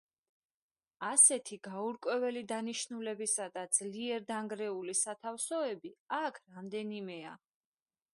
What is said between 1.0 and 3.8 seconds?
ასეთი გაურკვეველი დანიშნულებისა და